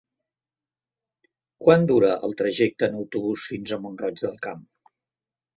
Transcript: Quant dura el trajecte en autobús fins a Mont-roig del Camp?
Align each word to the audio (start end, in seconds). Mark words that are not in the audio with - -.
Quant 1.67 1.85
dura 1.93 2.09
el 2.29 2.35
trajecte 2.41 2.89
en 2.89 2.97
autobús 3.03 3.47
fins 3.51 3.75
a 3.75 3.81
Mont-roig 3.85 4.21
del 4.25 4.37
Camp? 4.49 4.69